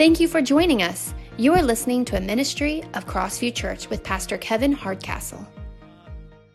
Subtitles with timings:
[0.00, 1.12] Thank you for joining us.
[1.36, 5.46] You are listening to a ministry of Crossview Church with Pastor Kevin Hardcastle.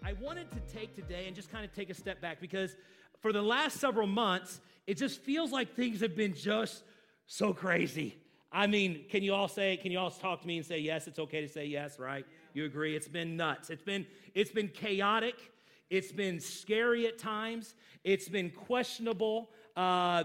[0.03, 2.75] I wanted to take today and just kind of take a step back because
[3.19, 6.85] for the last several months, it just feels like things have been just
[7.27, 8.17] so crazy.
[8.51, 11.05] I mean, can you all say, can you all talk to me and say yes?
[11.05, 12.25] It's okay to say yes, right?
[12.55, 12.95] You agree?
[12.95, 13.69] It's been nuts.
[13.69, 15.35] It's been, it's been chaotic.
[15.91, 17.75] It's been scary at times.
[18.03, 19.51] It's been questionable.
[19.77, 20.23] Uh,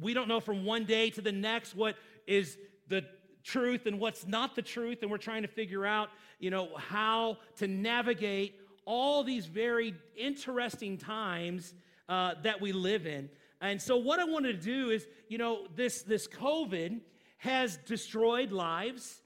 [0.00, 2.56] we don't know from one day to the next what is
[2.88, 3.04] the
[3.42, 6.08] truth and what's not the truth, and we're trying to figure out,
[6.38, 8.54] you know, how to navigate
[8.86, 11.74] all these very interesting times
[12.08, 13.28] uh, that we live in.
[13.60, 17.00] And so, what I wanted to do is, you know, this this COVID
[17.38, 19.22] has destroyed lives.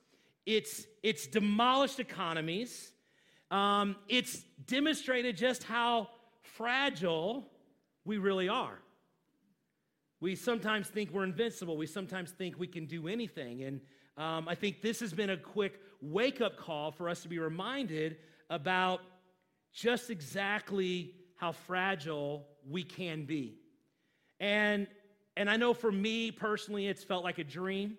[0.46, 2.92] It's it's demolished economies.
[3.50, 6.08] Um, it's demonstrated just how
[6.42, 7.48] fragile
[8.04, 8.78] we really are.
[10.20, 11.76] We sometimes think we're invincible.
[11.76, 13.62] We sometimes think we can do anything.
[13.62, 13.80] And
[14.16, 17.38] um, I think this has been a quick wake up call for us to be
[17.38, 18.16] reminded
[18.50, 19.00] about
[19.72, 23.58] just exactly how fragile we can be.
[24.40, 24.88] And,
[25.36, 27.96] and I know for me personally, it's felt like a dream,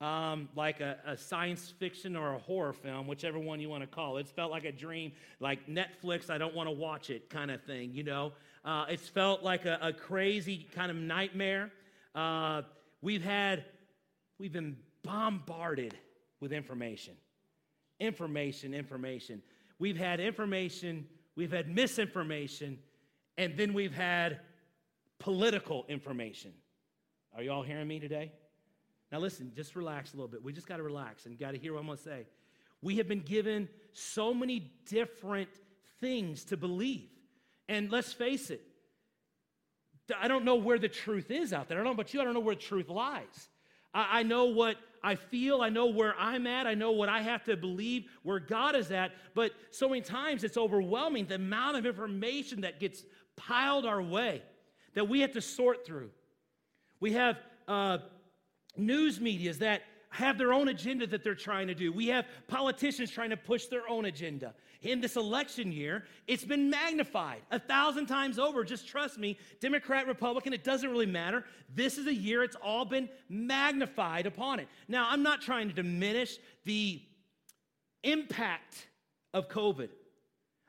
[0.00, 3.86] um, like a, a, science fiction or a horror film, whichever one you want to
[3.86, 4.22] call it.
[4.22, 7.62] It's felt like a dream, like Netflix, I don't want to watch it kind of
[7.62, 8.32] thing, you know?
[8.64, 11.70] Uh, it's felt like a, a, crazy kind of nightmare.
[12.14, 12.62] Uh,
[13.00, 13.64] we've had,
[14.38, 15.94] we've been bombarded
[16.40, 17.14] with information.
[18.00, 19.42] Information, information.
[19.78, 22.78] We've had information, we've had misinformation,
[23.38, 24.40] and then we've had
[25.18, 26.52] political information.
[27.34, 28.32] Are you all hearing me today?
[29.10, 30.42] Now, listen, just relax a little bit.
[30.42, 32.26] We just got to relax and got to hear what I'm going to say.
[32.82, 35.48] We have been given so many different
[36.00, 37.08] things to believe.
[37.70, 38.62] And let's face it,
[40.20, 41.78] I don't know where the truth is out there.
[41.78, 43.48] I don't know about you, I don't know where the truth lies.
[43.94, 47.22] I, I know what I feel, I know where I'm at, I know what I
[47.22, 51.76] have to believe, where God is at, but so many times it's overwhelming the amount
[51.76, 53.04] of information that gets
[53.36, 54.42] piled our way
[54.94, 56.10] that we have to sort through.
[56.98, 57.38] We have
[57.68, 57.98] uh,
[58.76, 61.92] news medias that have their own agenda that they're trying to do.
[61.92, 64.54] We have politicians trying to push their own agenda.
[64.82, 68.64] In this election year, it's been magnified a thousand times over.
[68.64, 71.44] Just trust me, Democrat, Republican, it doesn't really matter.
[71.72, 74.68] This is a year it's all been magnified upon it.
[74.88, 77.00] Now, I'm not trying to diminish the
[78.02, 78.88] impact
[79.32, 79.90] of COVID.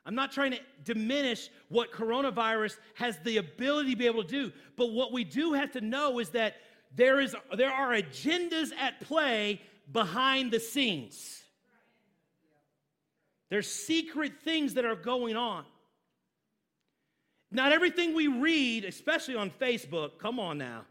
[0.05, 4.51] I'm not trying to diminish what coronavirus has the ability to be able to do,
[4.75, 6.55] but what we do have to know is that
[6.95, 11.43] there, is, there are agendas at play behind the scenes.
[13.49, 15.65] There's secret things that are going on.
[17.51, 20.85] Not everything we read, especially on Facebook, come on now,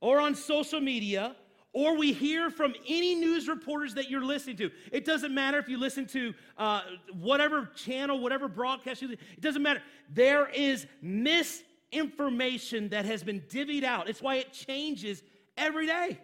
[0.00, 1.34] or on social media,
[1.72, 4.70] or we hear from any news reporters that you're listening to.
[4.92, 6.82] It doesn't matter if you listen to uh,
[7.18, 9.82] whatever channel, whatever broadcast, it doesn't matter.
[10.12, 11.62] There is mis
[11.92, 14.08] information that has been divvied out.
[14.08, 15.22] It's why it changes
[15.56, 16.18] every day.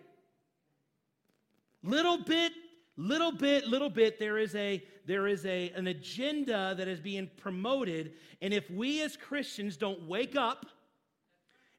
[1.83, 2.53] Little bit,
[2.97, 7.31] little bit, little bit, there is a there is a, an agenda that is being
[7.37, 8.15] promoted.
[8.43, 10.67] And if we as Christians don't wake up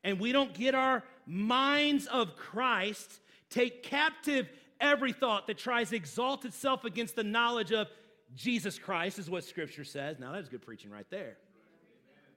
[0.03, 3.19] and we don't get our minds of Christ,
[3.49, 4.47] take captive
[4.79, 7.87] every thought that tries to exalt itself against the knowledge of
[8.33, 10.19] Jesus Christ, is what Scripture says.
[10.19, 11.37] Now, that's good preaching right there.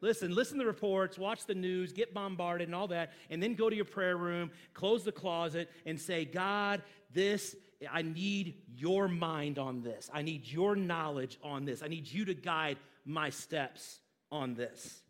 [0.00, 3.54] Listen, listen to the reports, watch the news, get bombarded and all that, and then
[3.54, 6.82] go to your prayer room, close the closet, and say, God,
[7.12, 7.54] this,
[7.90, 10.08] I need your mind on this.
[10.12, 11.82] I need your knowledge on this.
[11.82, 14.00] I need you to guide my steps
[14.32, 15.02] on this.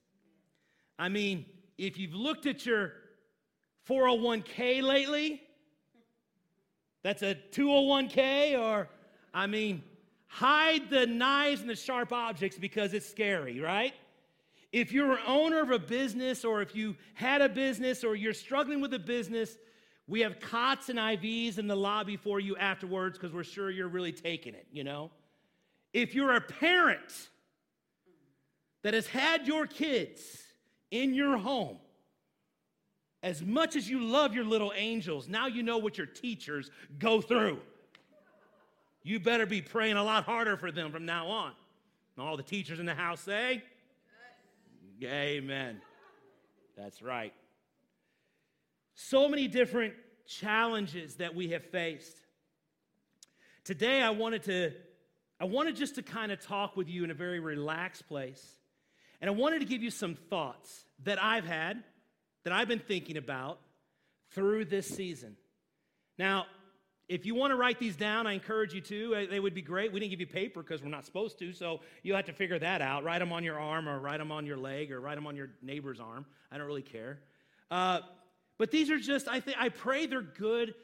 [0.99, 1.47] I mean,
[1.79, 2.93] if you've looked at your
[3.89, 5.41] 401k lately,
[7.03, 8.89] that's a 201k, or,
[9.33, 9.83] I mean,
[10.27, 13.95] hide the knives and the sharp objects because it's scary, right?
[14.73, 18.35] If you're an owner of a business or if you had a business or you're
[18.35, 19.57] struggling with a business,
[20.07, 23.89] we have cots and IVs in the lobby for you afterwards because we're sure you're
[23.89, 25.11] really taking it, you know?
[25.93, 27.29] If you're a parent
[28.83, 30.21] that has had your kids
[30.91, 31.79] in your home,
[33.23, 37.21] as much as you love your little angels, now you know what your teachers go
[37.21, 37.59] through.
[39.03, 41.53] You better be praying a lot harder for them from now on.
[42.19, 43.63] all the teachers in the house say.
[45.02, 45.81] Amen.
[46.76, 47.32] That's right.
[48.94, 49.94] So many different
[50.26, 52.17] challenges that we have faced.
[53.64, 54.73] Today I wanted to
[55.41, 58.47] I wanted just to kind of talk with you in a very relaxed place.
[59.23, 61.82] And I wanted to give you some thoughts that I've had,
[62.44, 63.58] that I've been thinking about
[64.32, 65.37] through this season.
[66.19, 66.44] Now,
[67.11, 69.17] if you want to write these down, I encourage you to.
[69.17, 69.93] Uh, they would be great.
[69.93, 72.59] We didn't give you paper because we're not supposed to, so you'll have to figure
[72.61, 73.03] that out.
[73.03, 75.35] Write them on your arm, or write them on your leg, or write them on
[75.35, 76.25] your neighbor's arm.
[76.53, 77.19] I don't really care.
[77.69, 77.99] Uh,
[78.59, 80.75] but these are just, I think, I pray they're good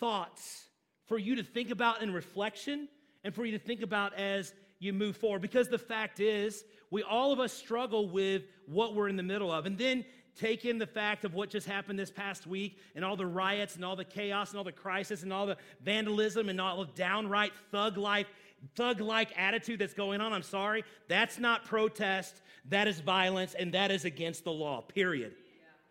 [0.00, 0.64] thoughts
[1.06, 2.88] for you to think about in reflection
[3.22, 5.40] and for you to think about as you move forward.
[5.40, 9.52] Because the fact is, we all of us struggle with what we're in the middle
[9.52, 9.66] of.
[9.66, 10.04] And then
[10.36, 13.76] take in the fact of what just happened this past week and all the riots
[13.76, 16.92] and all the chaos and all the crisis and all the vandalism and all the
[16.94, 18.26] downright thug life
[18.74, 23.72] thug like attitude that's going on i'm sorry that's not protest that is violence and
[23.72, 25.34] that is against the law period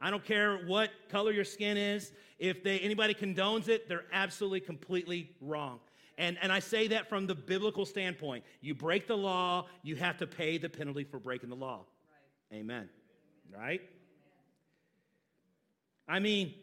[0.01, 2.11] I don't care what color your skin is.
[2.37, 5.79] If they, anybody condones it, they're absolutely, completely wrong.
[6.17, 8.43] And, and I say that from the biblical standpoint.
[8.61, 11.85] You break the law, you have to pay the penalty for breaking the law.
[12.51, 12.59] Right.
[12.59, 12.89] Amen.
[13.51, 13.81] Right?
[16.07, 16.53] I mean,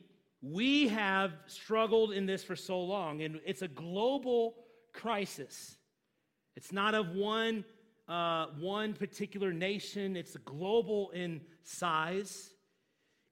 [0.41, 4.57] we have struggled in this for so long, and it's a global
[4.93, 5.77] crisis.
[6.57, 7.65] It's not of one,
[8.09, 12.51] uh, one particular nation, it's global in size.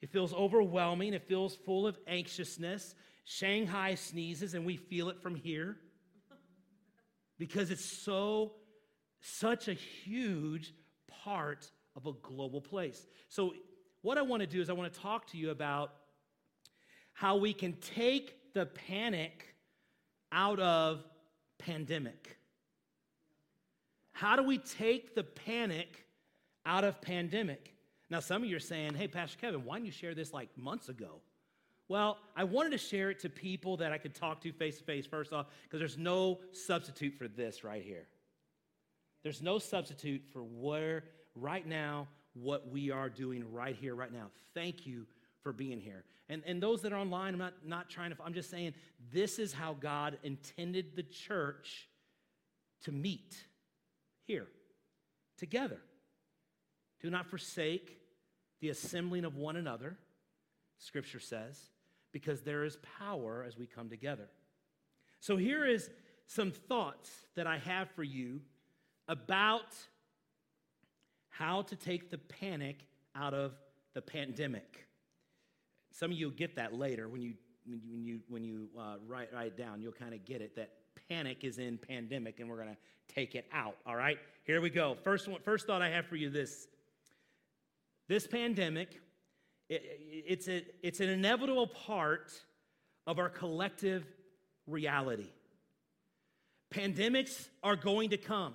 [0.01, 1.13] It feels overwhelming.
[1.13, 2.95] It feels full of anxiousness.
[3.25, 5.77] Shanghai sneezes, and we feel it from here
[7.39, 8.53] because it's so,
[9.21, 10.75] such a huge
[11.09, 13.07] part of a global place.
[13.29, 13.55] So,
[14.03, 15.93] what I want to do is I want to talk to you about
[17.21, 19.55] how we can take the panic
[20.33, 21.05] out of
[21.59, 22.39] pandemic.
[24.13, 26.07] How do we take the panic
[26.65, 27.75] out of pandemic?
[28.09, 30.49] Now, some of you are saying, hey, Pastor Kevin, why didn't you share this like
[30.57, 31.21] months ago?
[31.89, 34.85] Well, I wanted to share it to people that I could talk to face to
[34.85, 38.07] face, first off, because there's no substitute for this right here.
[39.23, 44.31] There's no substitute for where, right now, what we are doing right here, right now.
[44.55, 45.07] Thank you
[45.43, 46.05] for being here.
[46.31, 48.75] And, and those that are online, I'm not, not trying to, I'm just saying
[49.13, 51.89] this is how God intended the church
[52.85, 53.35] to meet
[54.29, 54.47] here
[55.37, 55.81] together.
[57.03, 57.99] Do not forsake
[58.61, 59.97] the assembling of one another,
[60.79, 61.59] Scripture says,
[62.13, 64.29] because there is power as we come together.
[65.19, 65.91] So here is
[66.27, 68.41] some thoughts that I have for you
[69.09, 69.75] about
[71.29, 72.87] how to take the panic
[73.17, 73.53] out of
[73.95, 74.87] the pandemic.
[75.91, 77.35] Some of you will get that later when you
[77.67, 79.81] when you when you when uh, write write it down.
[79.81, 80.71] You'll kind of get it that
[81.09, 83.77] panic is in pandemic, and we're going to take it out.
[83.87, 84.97] All right, here we go.
[85.03, 86.69] First one, first thought I have for you this
[88.11, 89.01] this pandemic,
[89.69, 89.85] it,
[90.27, 92.33] it's, a, it's an inevitable part
[93.07, 94.05] of our collective
[94.67, 95.29] reality.
[96.75, 98.55] Pandemics are going to come,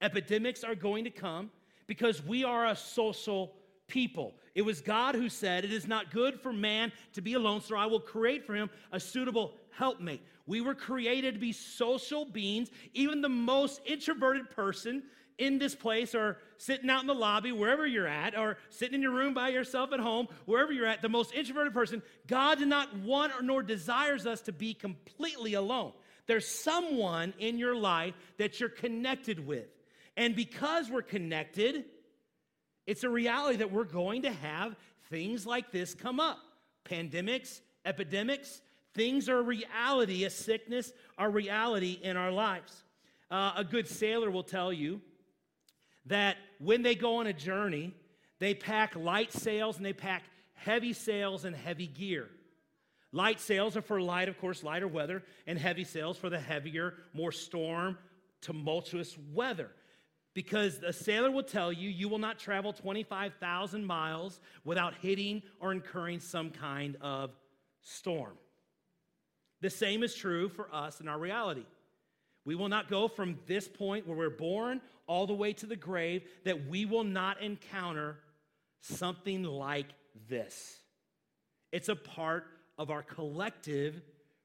[0.00, 1.50] epidemics are going to come
[1.88, 3.52] because we are a social
[3.88, 4.34] people.
[4.54, 7.76] It was God who said, It is not good for man to be alone, so
[7.76, 10.22] I will create for him a suitable helpmate.
[10.46, 12.70] We were created to be social beings.
[12.94, 15.02] Even the most introverted person
[15.38, 19.02] in this place or sitting out in the lobby, wherever you're at, or sitting in
[19.02, 22.68] your room by yourself at home, wherever you're at, the most introverted person, God did
[22.68, 25.92] not want nor desires us to be completely alone.
[26.26, 29.66] There's someone in your life that you're connected with.
[30.16, 31.84] And because we're connected,
[32.88, 34.74] it's a reality that we're going to have
[35.10, 36.38] things like this come up
[36.86, 38.62] pandemics, epidemics.
[38.94, 42.82] Things are a reality, a sickness are reality in our lives.
[43.30, 45.02] Uh, a good sailor will tell you
[46.06, 47.94] that when they go on a journey,
[48.38, 50.22] they pack light sails and they pack
[50.54, 52.30] heavy sails and heavy gear.
[53.12, 56.94] Light sails are for light, of course, lighter weather, and heavy sails for the heavier,
[57.12, 57.98] more storm,
[58.40, 59.70] tumultuous weather.
[60.38, 65.72] Because a sailor will tell you, you will not travel 25,000 miles without hitting or
[65.72, 67.32] incurring some kind of
[67.80, 68.34] storm.
[69.62, 71.66] The same is true for us in our reality.
[72.44, 75.74] We will not go from this point where we're born all the way to the
[75.74, 78.18] grave that we will not encounter
[78.80, 79.88] something like
[80.28, 80.78] this.
[81.72, 82.44] It's a part
[82.78, 84.00] of our collective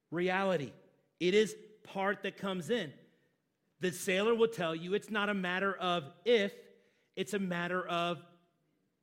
[0.10, 0.72] reality.
[1.20, 2.92] It is part that comes in.
[3.84, 6.54] The sailor will tell you it's not a matter of if,
[7.18, 8.24] it's a matter of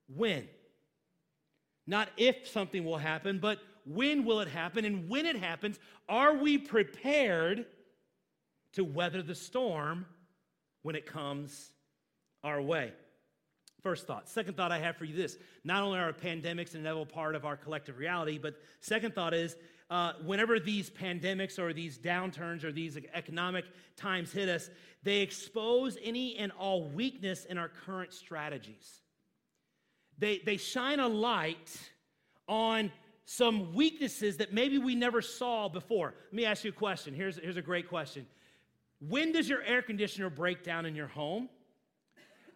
[0.08, 0.48] when.
[1.86, 4.86] Not if something will happen, but when will it happen?
[4.86, 7.66] And when it happens, are we prepared
[8.72, 10.06] to weather the storm
[10.80, 11.72] when it comes
[12.42, 12.94] our way?
[13.82, 14.30] First thought.
[14.30, 17.44] Second thought I have for you this not only are pandemics an inevitable part of
[17.44, 19.56] our collective reality, but second thought is
[19.90, 23.64] uh, whenever these pandemics or these downturns or these economic
[23.96, 24.70] times hit us,
[25.02, 29.02] they expose any and all weakness in our current strategies.
[30.18, 31.76] They, they shine a light
[32.46, 32.92] on
[33.24, 36.14] some weaknesses that maybe we never saw before.
[36.26, 37.14] Let me ask you a question.
[37.14, 38.26] Here's, here's a great question.
[39.00, 41.48] When does your air conditioner break down in your home?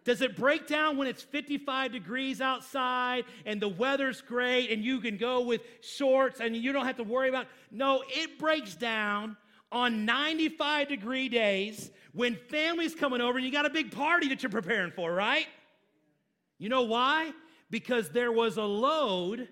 [0.05, 5.01] Does it break down when it's 55 degrees outside and the weather's great and you
[5.01, 7.47] can go with shorts and you don't have to worry about?
[7.71, 9.35] No, it breaks down
[9.71, 14.43] on 95 degree days when family's coming over and you got a big party that
[14.43, 15.47] you're preparing for, right?
[16.59, 17.33] You know why?
[17.71, 19.49] Because there was a load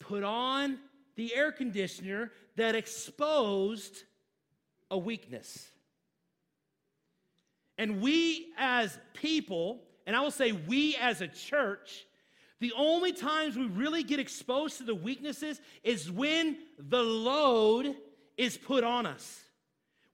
[0.00, 0.78] put on
[1.16, 4.04] the air conditioner that exposed
[4.90, 5.68] a weakness.
[7.78, 12.06] And we as people, and I will say we as a church,
[12.60, 17.94] the only times we really get exposed to the weaknesses is when the load
[18.36, 19.40] is put on us,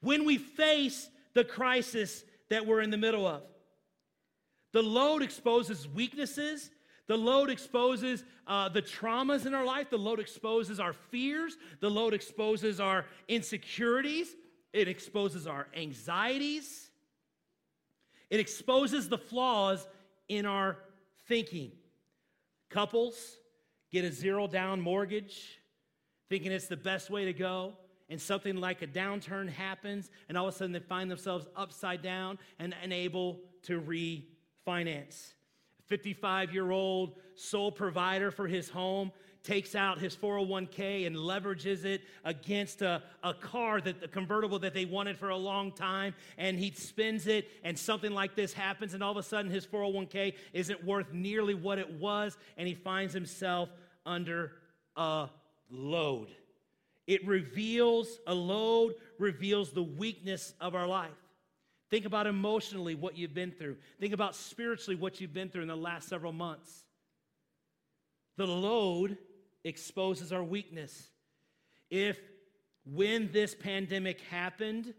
[0.01, 3.43] when we face the crisis that we're in the middle of.
[4.73, 6.71] The load exposes weaknesses.
[7.07, 9.91] The load exposes uh, the traumas in our life.
[9.91, 11.57] The load exposes our fears.
[11.81, 14.35] The load exposes our insecurities.
[14.73, 16.82] It exposes our anxieties.
[18.33, 19.87] It exposes the flaws
[20.27, 20.79] in our
[21.29, 21.71] thinking.
[22.71, 23.37] Couples
[23.91, 25.61] get a zero down mortgage,
[26.31, 27.75] thinking it's the best way to go,
[28.09, 32.01] and something like a downturn happens, and all of a sudden they find themselves upside
[32.01, 35.35] down and unable to refinance.
[35.89, 39.13] 55 year old sole provider for his home
[39.43, 44.75] takes out his 401k and leverages it against a, a car that the convertible that
[44.75, 48.95] they wanted for a long time and he spends it and something like this happens
[48.95, 52.75] and all of a sudden his 401k isn't worth nearly what it was and he
[52.75, 53.69] finds himself
[54.07, 54.53] under
[54.97, 55.29] a
[55.71, 56.29] load.
[57.07, 61.11] It reveals a load reveals the weakness of our life.
[61.91, 63.77] Think about emotionally what you've been through.
[64.01, 66.85] Think about spiritually what you've been through in the last several months.
[68.37, 69.19] The load
[69.65, 71.09] exposes our weakness.
[71.91, 72.19] If
[72.85, 74.95] when this pandemic happened,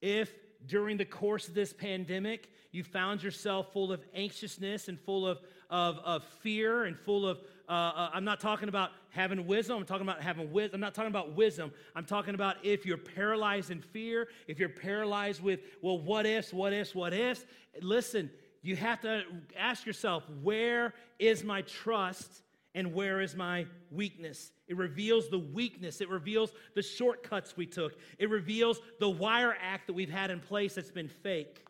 [0.00, 0.32] if
[0.66, 5.38] during the course of this pandemic you found yourself full of anxiousness and full of,
[5.70, 7.38] of, of fear and full of,
[7.68, 10.76] uh, uh, I'm not talking about having wisdom, I'm talking about having wisdom.
[10.76, 11.72] I'm not talking about wisdom.
[11.94, 16.52] I'm talking about if you're paralyzed in fear, if you're paralyzed with, well, what ifs,
[16.52, 17.46] what ifs, what ifs.
[17.80, 18.30] Listen,
[18.62, 19.22] you have to
[19.58, 22.42] ask yourself, where is my trust
[22.76, 24.52] and where is my weakness?
[24.68, 26.02] It reveals the weakness.
[26.02, 27.96] It reveals the shortcuts we took.
[28.18, 31.64] It reveals the wire act that we've had in place that's been fake.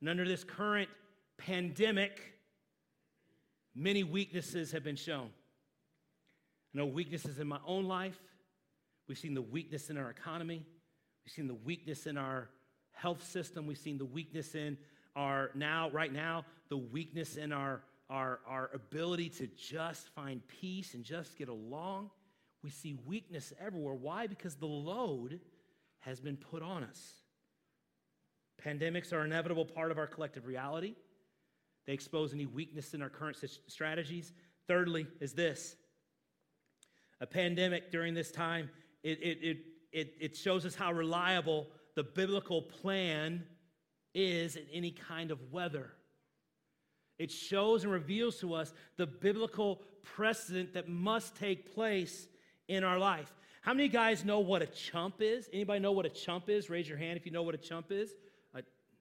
[0.00, 0.88] And under this current
[1.36, 2.20] pandemic,
[3.74, 5.30] many weaknesses have been shown.
[6.72, 8.18] I know weaknesses in my own life.
[9.08, 10.64] We've seen the weakness in our economy.
[11.24, 12.50] We've seen the weakness in our
[12.92, 13.66] health system.
[13.66, 14.78] We've seen the weakness in
[15.16, 20.94] our now, right now, the weakness in our our, our ability to just find peace
[20.94, 22.10] and just get along.
[22.62, 23.94] We see weakness everywhere.
[23.94, 24.26] Why?
[24.26, 25.40] Because the load
[26.00, 27.00] has been put on us.
[28.64, 30.94] Pandemics are an inevitable part of our collective reality.
[31.86, 33.36] They expose any weakness in our current
[33.68, 34.32] strategies.
[34.66, 35.76] Thirdly, is this
[37.20, 38.70] a pandemic during this time,
[39.02, 39.58] it, it, it,
[39.92, 43.44] it, it shows us how reliable the biblical plan
[44.14, 45.92] is in any kind of weather.
[47.18, 52.28] It shows and reveals to us the biblical precedent that must take place
[52.68, 53.32] in our life.
[53.62, 55.48] How many guys know what a chump is?
[55.52, 56.70] Anybody know what a chump is?
[56.70, 58.10] Raise your hand if you know what a chump is.
[58.54, 58.60] Uh,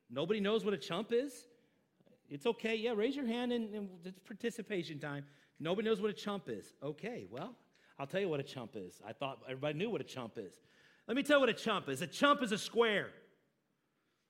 [0.10, 1.46] nobody knows what a chump is?
[2.30, 2.76] It's okay.
[2.76, 5.26] Yeah, raise your hand and, and it's participation time.
[5.60, 6.74] Nobody knows what a chump is.
[6.82, 7.54] Okay, well,
[8.00, 9.00] I'll tell you what a chump is.
[9.08, 10.54] I thought everybody knew what a chump is.
[11.08, 12.02] Let me tell you what a chump is.
[12.02, 13.10] A chump is a square.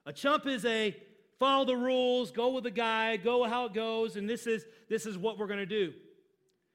[0.04, 0.94] A chump is a
[1.38, 5.06] follow the rules, go with the guide, go how it goes, and this is, this
[5.06, 5.92] is what we're going to do.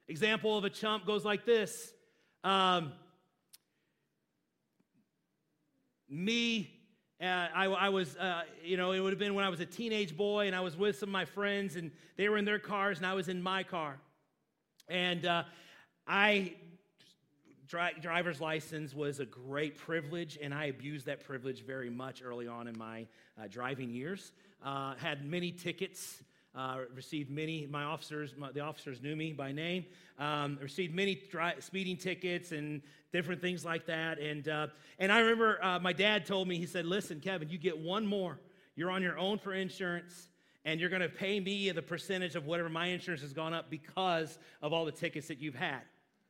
[0.07, 1.93] Example of a chump goes like this
[2.43, 2.91] um,
[6.09, 6.69] Me,
[7.21, 9.65] uh, I, I, was, uh, you know, it would have been when I was a
[9.65, 12.59] teenage boy and I was with some of my friends and they were in their
[12.59, 13.97] cars and I was in my car.
[14.89, 15.43] And uh,
[16.05, 16.55] I,
[17.71, 22.45] dri- driver's license was a great privilege and I abused that privilege very much early
[22.45, 23.07] on in my
[23.41, 26.21] uh, driving years uh, had many tickets.
[26.53, 29.85] Uh, received many, my officers, my, the officers knew me by name.
[30.19, 32.81] Um, received many dry, speeding tickets and
[33.13, 34.19] different things like that.
[34.19, 34.67] And, uh,
[34.99, 38.05] and I remember uh, my dad told me, he said, Listen, Kevin, you get one
[38.05, 38.37] more.
[38.75, 40.27] You're on your own for insurance,
[40.65, 43.69] and you're going to pay me the percentage of whatever my insurance has gone up
[43.69, 45.83] because of all the tickets that you've had.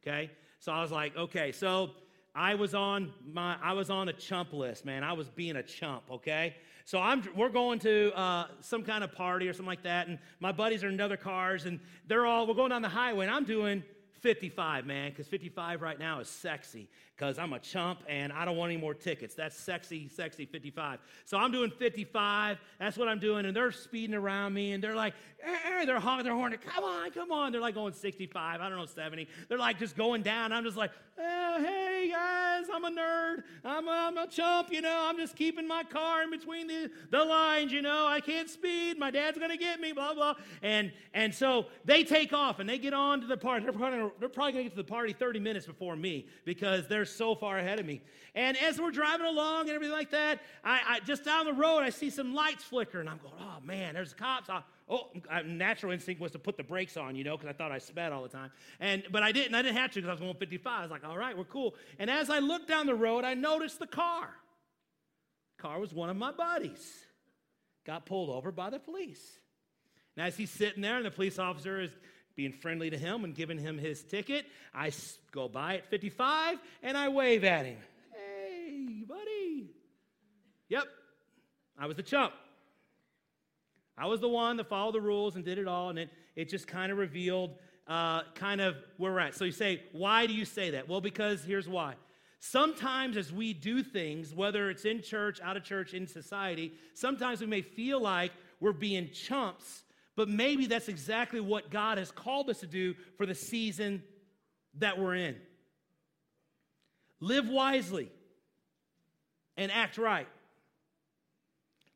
[0.04, 0.30] Okay?
[0.62, 1.52] So I was like, Okay.
[1.52, 1.92] So
[2.34, 5.04] I was on my I was on a chump list, man.
[5.04, 6.56] I was being a chump, okay?
[6.86, 10.18] So I'm we're going to uh, some kind of party or something like that, and
[10.40, 13.36] my buddies are in other cars, and they're all we're going down the highway, and
[13.36, 13.84] I'm doing
[14.22, 16.88] 55, man, because 55 right now is sexy
[17.22, 19.36] because I'm a chump and I don't want any more tickets.
[19.36, 20.98] That's sexy, sexy 55.
[21.26, 22.58] So I'm doing 55.
[22.80, 23.46] That's what I'm doing.
[23.46, 25.14] And they're speeding around me and they're like,
[25.44, 26.58] eh, eh, they're honking their horn.
[26.66, 27.52] Come on, come on.
[27.52, 29.28] They're like going 65, I don't know, 70.
[29.50, 30.52] They're like just going down.
[30.52, 33.44] I'm just like, oh, hey, guys, I'm a nerd.
[33.64, 35.06] I'm a, I'm a chump, you know.
[35.08, 38.08] I'm just keeping my car in between the, the lines, you know.
[38.08, 38.98] I can't speed.
[38.98, 40.36] My dad's going to get me, blah, blah.
[40.62, 43.64] And, and so they take off and they get on to the party.
[43.64, 46.88] They're probably, they're probably going to get to the party 30 minutes before me because
[46.88, 48.02] they're so far ahead of me.
[48.34, 51.80] And as we're driving along and everything like that, I, I just down the road,
[51.80, 54.50] I see some lights flicker, and I'm going, oh man, there's cops.
[54.50, 57.54] I, oh, uh, natural instinct was to put the brakes on, you know, because I
[57.54, 58.52] thought I sped all the time.
[58.80, 59.54] And but I didn't.
[59.54, 60.80] I didn't have to because I was going 55.
[60.80, 61.76] I was like, all right, we're cool.
[62.00, 64.30] And as I looked down the road, I noticed the car.
[65.58, 66.96] Car was one of my buddies.
[67.86, 69.40] Got pulled over by the police.
[70.16, 71.92] And as he's sitting there, and the police officer is
[72.36, 74.46] being friendly to him and giving him his ticket.
[74.74, 74.92] I
[75.32, 77.78] go by at 55 and I wave at him.
[78.14, 79.70] Hey, buddy.
[80.70, 80.86] Yep,
[81.78, 82.34] I was the chump.
[83.98, 86.50] I was the one that followed the rules and did it all, and it, it
[86.50, 87.52] just kind of revealed
[87.88, 89.36] uh, kind of where we're at.
[89.36, 90.88] So you say, why do you say that?
[90.88, 91.96] Well, because here's why.
[92.40, 97.42] Sometimes as we do things, whether it's in church, out of church, in society, sometimes
[97.42, 99.84] we may feel like we're being chumps
[100.16, 104.04] but maybe that's exactly what God has called us to do for the season
[104.80, 105.36] that we're in.
[107.20, 108.12] Live wisely
[109.58, 110.28] and act right.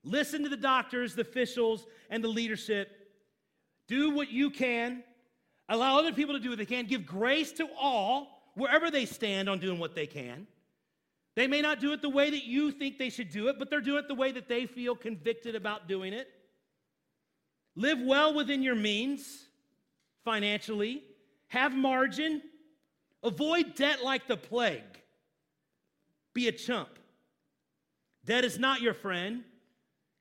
[0.03, 2.91] Listen to the doctors, the officials, and the leadership.
[3.87, 5.03] Do what you can.
[5.67, 6.85] Allow other people to do what they can.
[6.85, 10.45] Give grace to all wherever they stand on doing what they can.
[11.35, 13.69] They may not do it the way that you think they should do it, but
[13.69, 16.29] they're doing it the way that they feel convicted about doing it.
[17.75, 19.45] Live well within your means
[20.23, 21.03] financially,
[21.47, 22.41] have margin,
[23.23, 24.81] avoid debt like the plague.
[26.33, 26.89] Be a chump.
[28.25, 29.43] Debt is not your friend.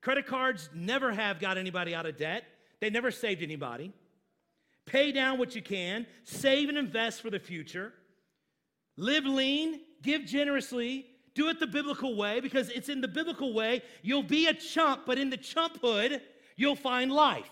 [0.01, 2.43] Credit cards never have got anybody out of debt,
[2.79, 3.91] they never saved anybody.
[4.85, 7.91] Pay down what you can, save and invest for the future.
[8.97, 13.81] Live lean, give generously, do it the biblical way because it's in the biblical way.
[14.03, 16.21] You'll be a chump, but in the chumphood,
[16.55, 17.49] you'll find life.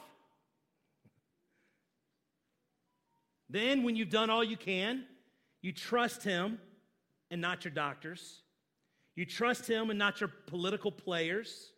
[3.49, 5.05] Then, when you've done all you can,
[5.61, 6.59] you trust Him
[7.29, 8.41] and not your doctors.
[9.15, 11.71] You trust Him and not your political players.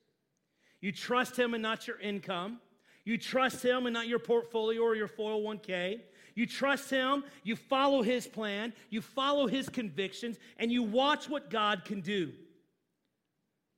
[0.79, 2.59] You trust Him and not your income.
[3.03, 5.99] You trust Him and not your portfolio or your 401k.
[6.33, 11.49] You trust Him, you follow His plan, you follow His convictions, and you watch what
[11.49, 12.33] God can do.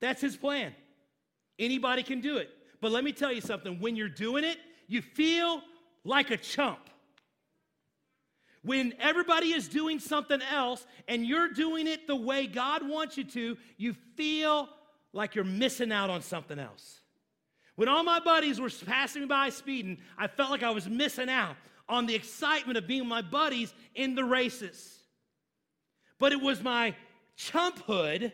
[0.02, 0.74] That's His plan.
[1.60, 2.50] Anybody can do it.
[2.82, 5.62] But let me tell you something when you're doing it, you feel
[6.04, 6.80] like a chump.
[8.64, 13.24] When everybody is doing something else and you're doing it the way God wants you
[13.24, 14.70] to, you feel
[15.14, 17.00] like you're missing out on something else.
[17.76, 21.30] When all my buddies were passing me by speeding, I felt like I was missing
[21.30, 21.56] out
[21.88, 25.00] on the excitement of being with my buddies in the races.
[26.20, 26.96] But it was my
[27.38, 28.32] chumphood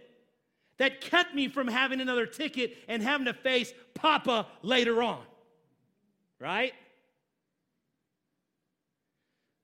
[0.78, 5.22] that kept me from having another ticket and having to face Papa later on.
[6.40, 6.74] Right?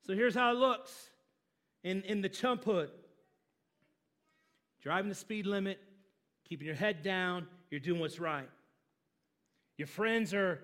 [0.05, 1.09] So here's how it looks
[1.83, 2.89] in, in the chump hood
[4.81, 5.77] driving the speed limit,
[6.47, 8.49] keeping your head down, you're doing what's right.
[9.77, 10.61] Your friends are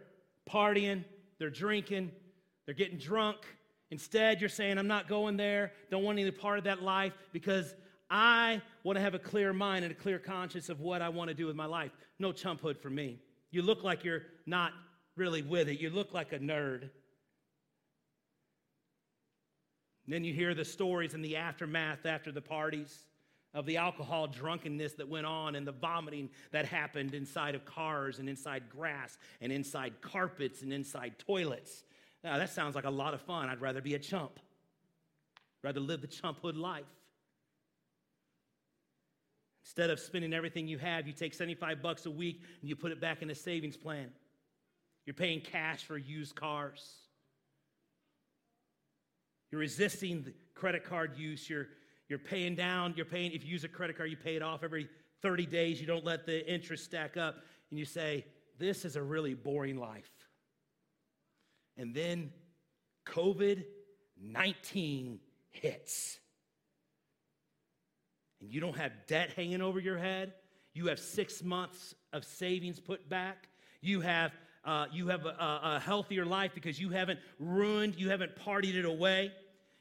[0.50, 1.04] partying,
[1.38, 2.12] they're drinking,
[2.66, 3.38] they're getting drunk.
[3.92, 7.76] Instead, you're saying, I'm not going there, don't want any part of that life because
[8.10, 11.30] I want to have a clear mind and a clear conscience of what I want
[11.30, 11.92] to do with my life.
[12.20, 13.20] No chumphood for me.
[13.52, 14.74] You look like you're not
[15.16, 15.80] really with it.
[15.80, 16.90] You look like a nerd.
[20.08, 23.06] Then you hear the stories in the aftermath after the parties
[23.56, 28.20] of the alcohol drunkenness that went on and the vomiting that happened inside of cars
[28.20, 31.84] and inside grass and inside carpets and inside toilets.
[32.24, 33.50] Now, that sounds like a lot of fun.
[33.50, 34.40] I'd rather be a chump,
[35.64, 36.84] rather live the chumphood life.
[39.66, 42.92] Instead of spending everything you have, you take 75 bucks a week and you put
[42.92, 44.10] it back in a savings plan.
[45.06, 46.94] You're paying cash for used cars.
[49.52, 51.50] You're resisting the credit card use.
[51.50, 51.68] You're,
[52.08, 52.94] you're paying down.
[52.96, 54.88] You're paying, if you use a credit card, you pay it off every
[55.24, 55.82] 30 days.
[55.82, 57.38] You don't let the interest stack up.
[57.72, 58.26] And you say,
[58.60, 60.12] This is a really boring life.
[61.76, 62.32] And then
[63.08, 63.64] COVID
[64.22, 66.20] 19 hits.
[68.46, 70.34] And you don't have debt hanging over your head.
[70.76, 73.50] You have six months of savings put back.
[73.82, 78.36] You have, uh, you have a, a healthier life because you haven't ruined, you haven't
[78.36, 79.32] partied it away.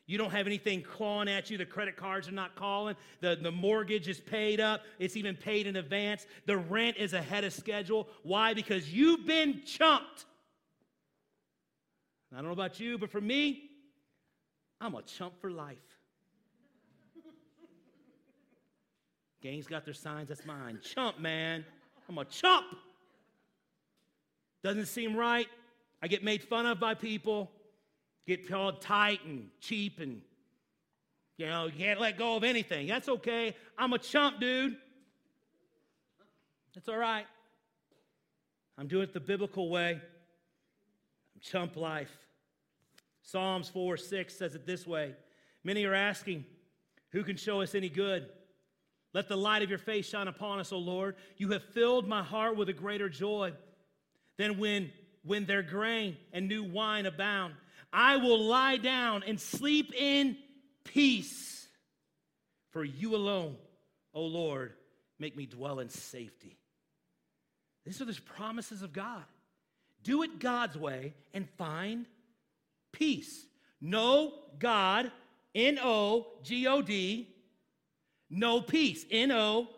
[0.07, 1.59] You don't have anything clawing at you.
[1.59, 2.97] The credit cards are not calling.
[3.21, 4.81] The, the mortgage is paid up.
[4.99, 6.27] It's even paid in advance.
[6.47, 8.09] The rent is ahead of schedule.
[8.23, 8.55] Why?
[8.55, 10.25] Because you've been chumped.
[12.33, 13.69] I don't know about you, but for me,
[14.81, 15.94] I'm a chump for life.
[19.45, 20.79] Gang's got their signs, that's mine.
[20.83, 21.67] Chump, man.
[22.09, 22.65] I'm a chump.
[24.63, 25.47] Doesn't seem right.
[26.03, 27.51] I get made fun of by people,
[28.27, 30.23] get called tight and cheap, and
[31.37, 32.87] you know, you can't let go of anything.
[32.87, 33.55] That's okay.
[33.77, 34.79] I'm a chump, dude.
[36.75, 37.27] That's all right.
[38.79, 39.91] I'm doing it the biblical way.
[39.93, 42.17] I'm chump life.
[43.21, 45.13] Psalms 4 6 says it this way
[45.65, 46.47] Many are asking,
[47.11, 48.31] Who can show us any good?
[49.15, 51.15] Let the light of your face shine upon us, O Lord.
[51.37, 53.53] You have filled my heart with a greater joy
[54.37, 54.91] than when,
[55.25, 57.55] when their grain and new wine abound.
[57.93, 60.37] I will lie down and sleep in
[60.83, 61.69] peace.
[62.73, 63.55] For you alone,
[64.13, 64.73] O Lord,
[65.21, 66.59] make me dwell in safety.
[67.87, 69.23] These are the promises of God.
[70.03, 72.07] Do it God's way and find
[72.93, 73.47] peace.
[73.81, 75.13] Know God,
[75.55, 77.34] N O G O D,
[78.35, 79.07] no peace.
[79.11, 79.69] N O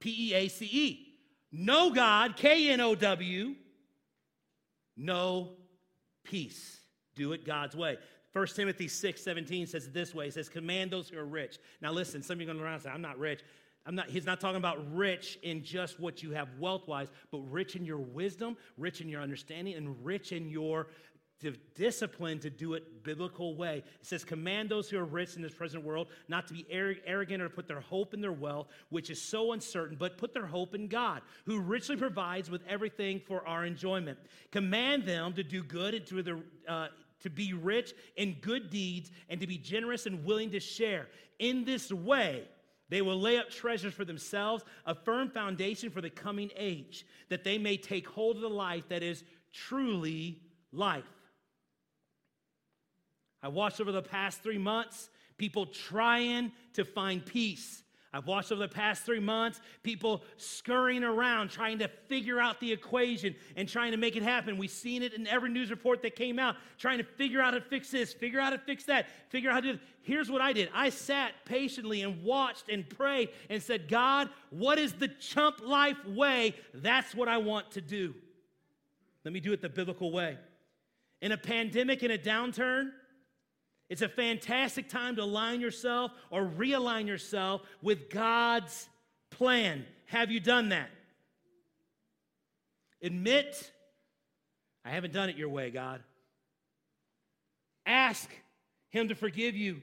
[0.00, 1.06] P E A C E.
[1.52, 3.54] No God, K N O W,
[4.96, 5.50] no
[6.24, 6.80] peace.
[7.14, 7.98] Do it God's way.
[8.32, 10.26] 1 Timothy 6 17 says it this way.
[10.26, 11.58] It says, Command those who are rich.
[11.80, 13.42] Now, listen, some of you are going around and say, I'm not rich.
[13.86, 17.38] I'm not, he's not talking about rich in just what you have wealth wise, but
[17.50, 20.88] rich in your wisdom, rich in your understanding, and rich in your
[21.40, 23.78] to discipline to do it biblical way.
[24.00, 27.42] It says, command those who are rich in this present world not to be arrogant
[27.42, 30.74] or put their hope in their wealth, which is so uncertain, but put their hope
[30.74, 34.18] in God, who richly provides with everything for our enjoyment.
[34.50, 36.88] Command them to do good and to uh,
[37.20, 41.08] to be rich in good deeds and to be generous and willing to share.
[41.38, 42.44] In this way,
[42.88, 47.42] they will lay up treasures for themselves, a firm foundation for the coming age, that
[47.42, 50.40] they may take hold of the life that is truly
[50.72, 51.04] life.
[53.42, 57.82] I watched over the past three months people trying to find peace.
[58.12, 62.72] I've watched over the past three months people scurrying around trying to figure out the
[62.72, 64.56] equation and trying to make it happen.
[64.56, 67.58] We've seen it in every news report that came out, trying to figure out how
[67.58, 70.30] to fix this, figure out how to fix that, figure out how to do Here's
[70.30, 74.92] what I did I sat patiently and watched and prayed and said, God, what is
[74.92, 76.54] the chump life way?
[76.72, 78.14] That's what I want to do.
[79.24, 80.38] Let me do it the biblical way.
[81.20, 82.92] In a pandemic, in a downturn,
[83.88, 88.88] it's a fantastic time to align yourself or realign yourself with God's
[89.30, 89.84] plan.
[90.06, 90.90] Have you done that?
[93.02, 93.70] Admit,
[94.84, 96.02] I haven't done it your way, God.
[97.84, 98.28] Ask
[98.90, 99.80] Him to forgive you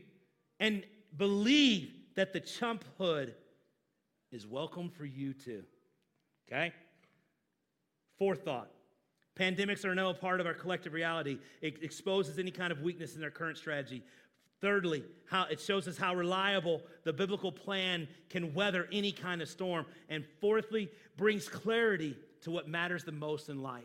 [0.60, 0.84] and
[1.18, 3.34] believe that the chumphood
[4.32, 5.64] is welcome for you too.
[6.48, 6.74] Okay?
[8.18, 8.70] Fourth thought
[9.38, 11.40] Pandemics are now a part of our collective reality.
[11.62, 14.04] It exposes any kind of weakness in their current strategy.
[14.62, 19.50] Thirdly, how it shows us how reliable the biblical plan can weather any kind of
[19.50, 19.86] storm.
[20.08, 23.84] And fourthly, brings clarity to what matters the most in life.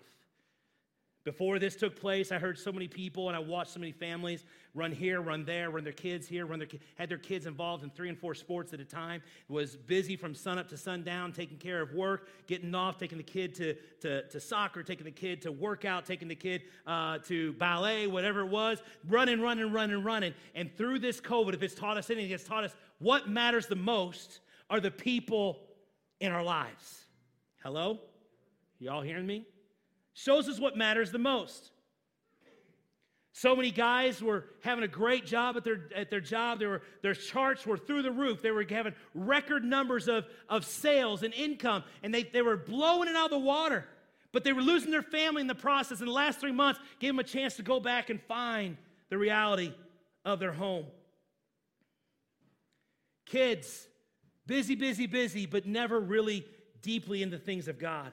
[1.28, 4.46] Before this took place, I heard so many people and I watched so many families
[4.72, 7.90] run here, run there, run their kids here, run their had their kids involved in
[7.90, 9.20] three and four sports at a time.
[9.46, 13.24] Was busy from sun up to sundown, taking care of work, getting off, taking the
[13.24, 17.52] kid to, to, to soccer, taking the kid to workout, taking the kid uh, to
[17.52, 20.32] ballet, whatever it was, running, running, running, running.
[20.54, 23.76] And through this COVID, if it's taught us anything, it's taught us what matters the
[23.76, 25.58] most are the people
[26.20, 27.04] in our lives.
[27.62, 28.00] Hello?
[28.78, 29.44] Y'all hearing me?
[30.18, 31.70] Shows us what matters the most.
[33.32, 36.60] So many guys were having a great job at their, at their job.
[36.60, 38.42] Were, their charts were through the roof.
[38.42, 43.08] They were having record numbers of, of sales and income, and they, they were blowing
[43.08, 43.84] it out of the water.
[44.32, 46.00] But they were losing their family in the process.
[46.00, 48.76] And the last three months gave them a chance to go back and find
[49.10, 49.72] the reality
[50.24, 50.86] of their home.
[53.24, 53.86] Kids,
[54.48, 56.44] busy, busy, busy, but never really
[56.82, 58.10] deeply into things of God.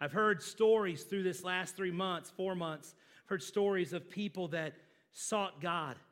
[0.00, 4.48] I've heard stories through this last three months, four months, I've heard stories of people
[4.48, 4.74] that
[5.12, 5.96] sought God.
[5.96, 6.02] I've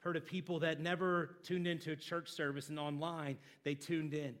[0.00, 4.34] Heard of people that never tuned into a church service and online, they tuned in.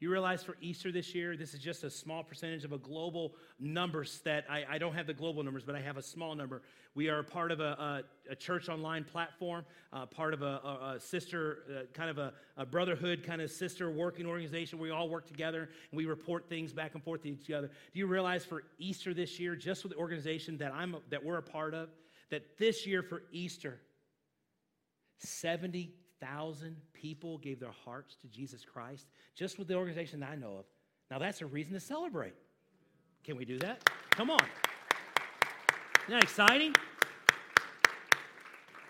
[0.00, 3.34] You realize for Easter this year, this is just a small percentage of a global
[3.58, 6.62] numbers that I, I don't have the global numbers, but I have a small number.
[6.94, 10.96] We are part of a, a, a church online platform, uh, part of a, a
[10.98, 14.78] sister, uh, kind of a, brotherhood, kind of sister working organization.
[14.78, 17.68] We all work together and we report things back and forth to each other.
[17.68, 21.36] Do you realize for Easter this year, just with the organization that I'm that we're
[21.36, 21.90] a part of,
[22.30, 23.80] that this year for Easter,
[25.18, 30.36] 70 thousand people gave their hearts to Jesus Christ just with the organization that I
[30.36, 30.64] know of.
[31.10, 32.34] Now that's a reason to celebrate.
[33.24, 33.88] Can we do that?
[34.10, 34.40] Come on.
[36.04, 36.74] Isn't that exciting?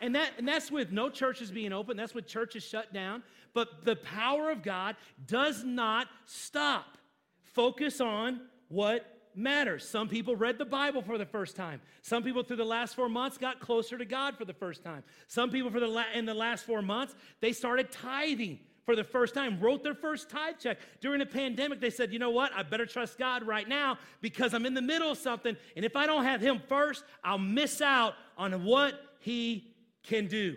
[0.00, 3.22] And, that, and that's with no churches being open, that's with churches shut down.
[3.52, 6.96] But the power of God does not stop.
[7.42, 9.88] Focus on what matters.
[9.88, 11.80] Some people read the Bible for the first time.
[12.02, 15.02] Some people through the last four months got closer to God for the first time.
[15.28, 19.04] Some people for the la- in the last four months, they started tithing for the
[19.04, 20.78] first time, wrote their first tithe check.
[21.00, 22.52] During the pandemic, they said, you know what?
[22.54, 25.56] I better trust God right now because I'm in the middle of something.
[25.76, 30.56] And if I don't have Him first, I'll miss out on what He can do.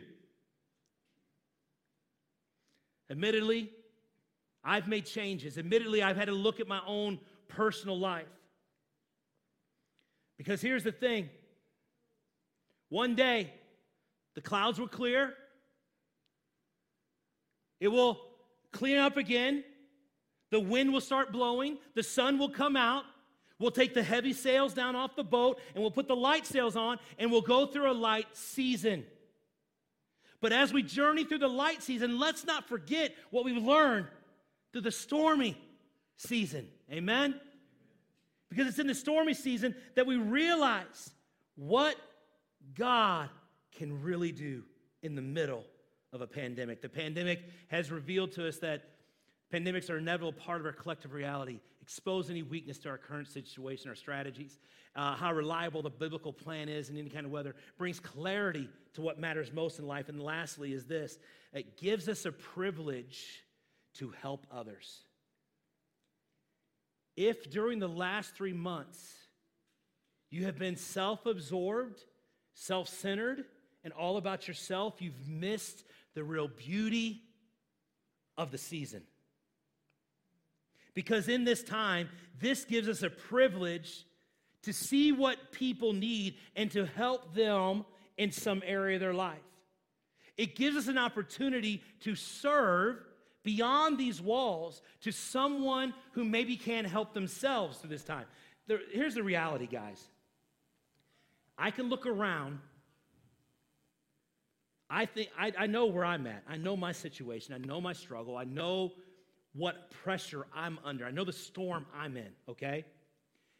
[3.09, 3.69] Admittedly,
[4.63, 5.57] I've made changes.
[5.57, 8.25] Admittedly, I've had to look at my own personal life.
[10.37, 11.29] Because here's the thing
[12.89, 13.51] one day,
[14.35, 15.33] the clouds will clear,
[17.79, 18.19] it will
[18.71, 19.63] clean up again,
[20.51, 23.03] the wind will start blowing, the sun will come out.
[23.59, 26.75] We'll take the heavy sails down off the boat and we'll put the light sails
[26.75, 29.05] on and we'll go through a light season.
[30.41, 34.07] But as we journey through the light season, let's not forget what we've learned
[34.73, 35.57] through the stormy
[36.17, 36.67] season.
[36.91, 37.39] Amen?
[38.53, 41.11] Because it's in the stormy season that we realize
[41.55, 41.95] what
[42.75, 43.29] God
[43.75, 44.63] can really do
[45.01, 45.63] in the middle
[46.11, 46.81] of a pandemic.
[46.81, 47.39] The pandemic
[47.69, 48.83] has revealed to us that
[49.51, 53.27] pandemics are an inevitable part of our collective reality, expose any weakness to our current
[53.27, 54.59] situation, our strategies,
[54.95, 59.01] uh, how reliable the biblical plan is in any kind of weather, brings clarity to
[59.01, 60.09] what matters most in life.
[60.09, 61.17] And lastly, is this
[61.53, 63.43] it gives us a privilege
[63.95, 65.01] to help others.
[67.15, 69.13] If during the last three months
[70.29, 72.03] you have been self absorbed,
[72.53, 73.45] self centered,
[73.83, 75.83] and all about yourself, you've missed
[76.15, 77.21] the real beauty
[78.37, 79.03] of the season.
[80.93, 84.05] Because in this time, this gives us a privilege
[84.63, 87.85] to see what people need and to help them
[88.17, 89.37] in some area of their life.
[90.37, 92.97] It gives us an opportunity to serve
[93.43, 98.25] beyond these walls to someone who maybe can't help themselves through this time.
[98.67, 100.01] There, here's the reality, guys.
[101.57, 102.59] I can look around.
[104.89, 106.43] I think I, I know where I'm at.
[106.47, 107.53] I know my situation.
[107.53, 108.37] I know my struggle.
[108.37, 108.93] I know
[109.53, 111.05] what pressure I'm under.
[111.05, 112.85] I know the storm I'm in, okay?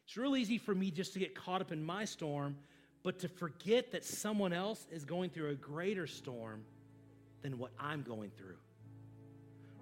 [0.06, 2.58] It's real easy for me just to get caught up in my storm,
[3.04, 6.64] but to forget that someone else is going through a greater storm
[7.42, 8.56] than what I'm going through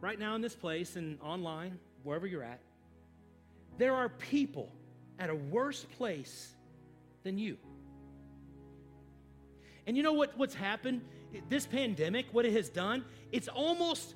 [0.02, 2.60] right now in this place and online, wherever you're at,
[3.78, 4.72] there are people
[5.20, 6.52] at a worse place
[7.24, 7.58] than you.
[9.88, 11.02] And you know what, what's happened?
[11.50, 14.16] This pandemic, what it has done, it's almost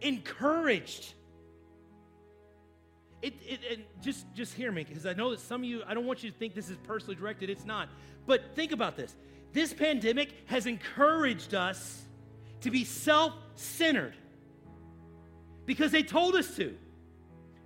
[0.00, 1.14] encouraged.
[3.22, 5.94] It, it, it, just, just hear me, because I know that some of you, I
[5.94, 7.50] don't want you to think this is personally directed.
[7.50, 7.88] It's not.
[8.26, 9.14] But think about this.
[9.52, 12.02] This pandemic has encouraged us
[12.62, 14.14] to be self centered
[15.66, 16.76] because they told us to.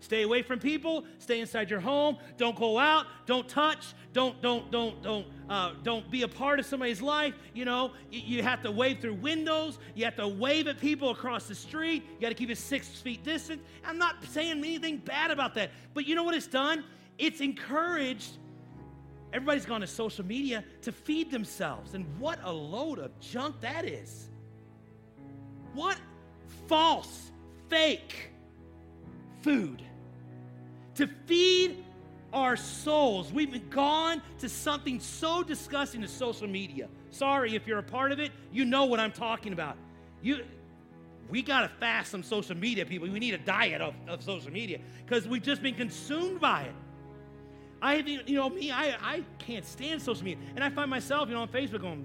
[0.00, 1.04] Stay away from people.
[1.18, 2.18] Stay inside your home.
[2.36, 3.06] Don't go out.
[3.26, 3.94] Don't touch.
[4.12, 7.34] Don't don't don't don't uh, don't be a part of somebody's life.
[7.54, 9.78] You know, you, you have to wave through windows.
[9.94, 12.04] You have to wave at people across the street.
[12.14, 13.62] You got to keep a six feet distance.
[13.84, 16.84] I'm not saying anything bad about that, but you know what it's done?
[17.18, 18.36] It's encouraged.
[19.32, 23.84] Everybody's gone to social media to feed themselves, and what a load of junk that
[23.84, 24.28] is.
[25.74, 25.98] What
[26.68, 27.32] false
[27.68, 28.30] fake
[29.42, 29.82] food
[30.94, 31.84] to feed
[32.32, 33.32] our souls.
[33.32, 36.88] We've gone to something so disgusting as social media.
[37.10, 39.76] Sorry if you're a part of it, you know what I'm talking about.
[40.22, 40.44] You,
[41.28, 43.08] we got to fast some social media, people.
[43.08, 46.74] We need a diet of, of social media because we've just been consumed by it.
[47.82, 50.42] I, you know, me, I, I can't stand social media.
[50.54, 52.02] And I find myself, you know, on Facebook going,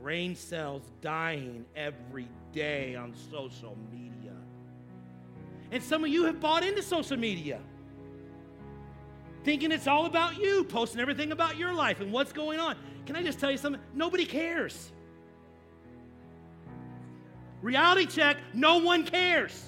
[0.00, 4.34] brain cells dying every day on social media.
[5.70, 7.60] And some of you have bought into social media,
[9.44, 12.76] thinking it's all about you, posting everything about your life and what's going on.
[13.06, 13.80] Can I just tell you something?
[13.94, 14.90] Nobody cares.
[17.62, 19.66] Reality check, no one cares.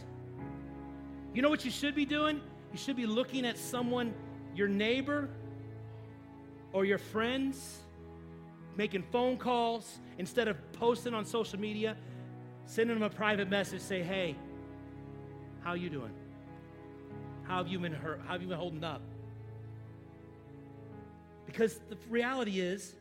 [1.34, 2.40] You know what you should be doing?
[2.72, 4.14] You should be looking at someone,
[4.54, 5.28] your neighbor
[6.72, 7.80] or your friends,
[8.76, 11.96] making phone calls instead of posting on social media,
[12.66, 14.36] sending them a private message, say, hey,
[15.62, 16.12] how you doing?
[17.44, 18.20] How have you been hurt?
[18.26, 19.02] How have you been holding up?
[21.46, 22.94] Because the reality is,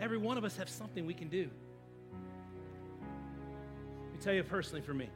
[0.00, 1.50] every one of us have something we can do.
[4.04, 5.08] Let me tell you personally for me.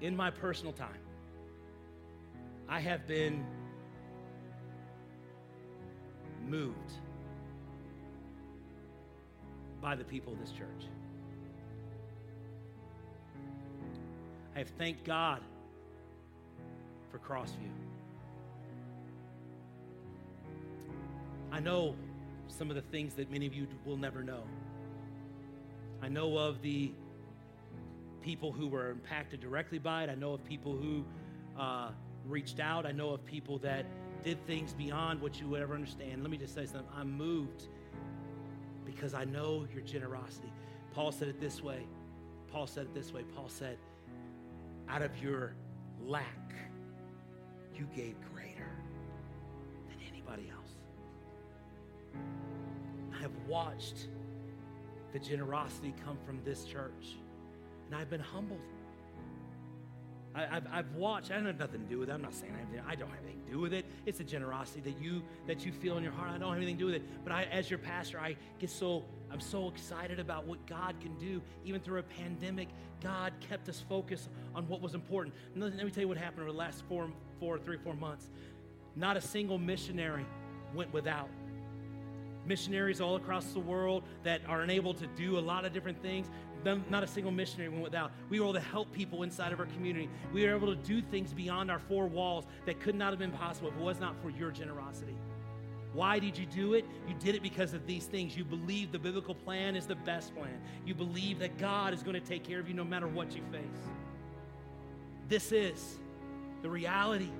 [0.00, 0.98] In my personal time,
[2.68, 3.46] I have been
[6.46, 6.92] moved
[9.80, 10.86] by the people of this church.
[14.54, 15.40] I have thanked God
[17.10, 17.70] for Crossview.
[21.50, 21.94] I know
[22.48, 24.42] some of the things that many of you will never know.
[26.02, 26.92] I know of the
[28.20, 30.10] people who were impacted directly by it.
[30.10, 31.04] I know of people who
[31.58, 31.90] uh,
[32.28, 32.86] reached out.
[32.86, 33.86] I know of people that
[34.22, 36.22] did things beyond what you would ever understand.
[36.22, 36.88] Let me just say something.
[36.94, 37.68] I'm moved
[38.84, 40.52] because I know your generosity.
[40.92, 41.86] Paul said it this way.
[42.52, 43.22] Paul said it this way.
[43.34, 43.78] Paul said,
[44.88, 45.54] out of your
[46.04, 46.52] lack,
[47.74, 48.70] you gave greater
[49.88, 50.70] than anybody else.
[53.16, 54.08] I have watched
[55.12, 57.16] the generosity come from this church,
[57.86, 58.60] and I've been humbled.
[60.34, 61.30] I, have I've watched.
[61.30, 62.12] I don't have nothing to do with it.
[62.12, 63.86] I'm not saying I, have, I don't have anything to do with it.
[64.06, 66.30] It's a generosity that you that you feel in your heart.
[66.30, 67.02] I don't have anything to do with it.
[67.24, 71.18] But I, as your pastor, I get so I'm so excited about what God can
[71.18, 71.42] do.
[71.64, 72.68] Even through a pandemic,
[73.02, 75.34] God kept us focused on what was important.
[75.54, 77.10] And let me tell you what happened over the last four,
[77.40, 78.28] four, three, four months.
[78.96, 80.26] Not a single missionary
[80.74, 81.28] went without
[82.48, 86.28] missionaries all across the world that are unable to do a lot of different things.
[86.90, 88.12] Not a single missionary went without.
[88.28, 90.08] We were able to help people inside of our community.
[90.32, 93.30] We were able to do things beyond our four walls that could not have been
[93.30, 95.16] possible if it was not for your generosity.
[95.92, 96.84] Why did you do it?
[97.08, 98.36] You did it because of these things.
[98.36, 100.60] You believe the biblical plan is the best plan.
[100.84, 103.42] You believe that God is going to take care of you no matter what you
[103.50, 103.62] face.
[105.28, 105.96] This is
[106.62, 107.30] the reality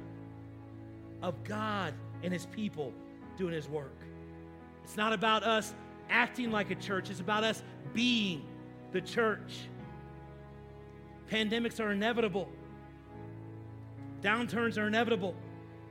[1.23, 2.93] of God and His people
[3.37, 3.95] doing His work.
[4.85, 5.75] It's not about us
[6.11, 7.62] acting like a church, it's about us
[7.93, 8.43] being
[8.92, 9.68] the church.
[11.31, 12.48] Pandemics are inevitable,
[14.22, 15.35] downturns are inevitable.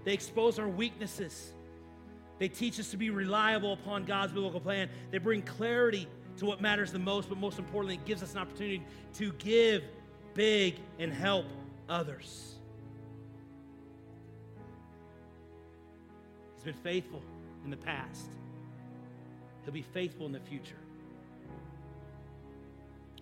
[0.04, 1.52] They expose our weaknesses.
[2.40, 4.90] They teach us to be reliable upon God's biblical plan.
[5.12, 6.08] They bring clarity
[6.38, 8.84] to what matters the most, but most importantly, it gives us an opportunity
[9.16, 9.84] to give
[10.34, 11.46] big and help
[11.90, 12.56] others.
[16.56, 17.22] He's been faithful
[17.66, 18.30] in the past.
[19.66, 20.78] He'll be faithful in the future.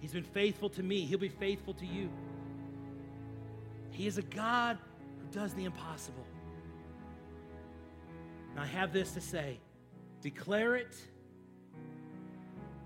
[0.06, 1.02] He's been faithful to me.
[1.02, 2.12] He'll be faithful to you.
[3.90, 4.78] He is a God
[5.18, 6.28] who does the impossible.
[8.52, 9.58] And I have this to say
[10.22, 10.96] declare it,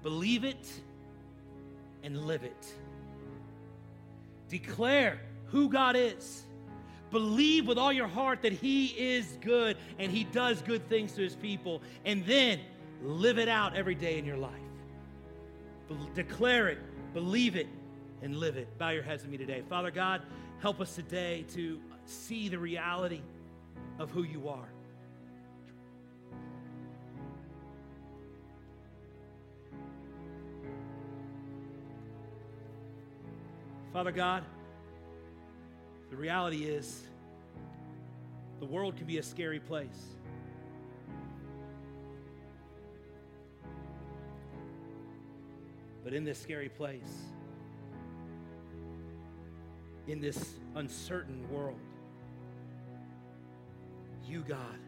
[0.02, 0.72] believe it,
[2.04, 2.74] and live it.
[4.48, 6.44] Declare who God is.
[7.12, 11.22] Believe with all your heart that He is good and He does good things to
[11.22, 11.82] His people.
[12.06, 12.62] And then
[13.02, 14.52] Live it out every day in your life.
[15.88, 16.80] Be- declare it,
[17.14, 17.68] believe it,
[18.22, 18.78] and live it.
[18.78, 19.64] Bow your heads with me today.
[19.70, 20.22] Father God,
[20.62, 23.22] help us today to see the reality
[23.98, 24.70] of who you are.
[33.94, 34.44] Father God,
[36.10, 37.04] the reality is
[38.60, 39.88] the world can be a scary place.
[46.04, 47.24] But in this scary place,
[50.08, 51.80] in this uncertain world,
[54.28, 54.80] you, God,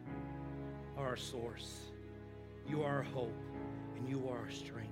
[0.98, 1.80] are our source.
[2.70, 3.34] You are our hope,
[3.98, 4.92] and you are our strength.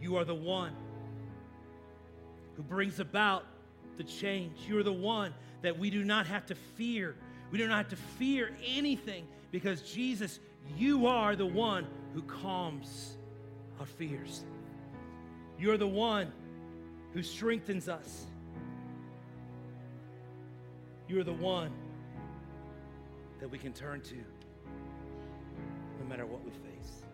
[0.00, 0.72] You are the one
[2.56, 3.44] who brings about
[3.96, 4.58] the change.
[4.68, 7.16] You are the one that we do not have to fear.
[7.50, 10.40] We do not have to fear anything because Jesus,
[10.76, 13.16] you are the one who calms
[13.80, 14.44] our fears.
[15.64, 16.30] You're the one
[17.14, 18.26] who strengthens us.
[21.08, 21.72] You're the one
[23.40, 27.04] that we can turn to no matter what we face.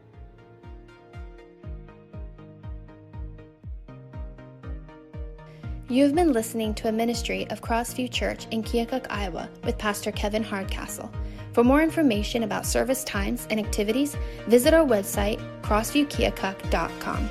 [5.89, 10.11] You have been listening to a ministry of Crossview Church in Keokuk, Iowa, with Pastor
[10.11, 11.09] Kevin Hardcastle.
[11.53, 14.17] For more information about service times and activities,
[14.49, 17.31] visit our website, crossviewkeokuk.com.